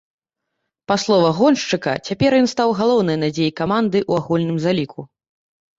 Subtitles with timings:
[0.91, 5.09] Па словах гоншчыка цяпер ён стаў галоўнай надзеяй каманды ў агульным заліку.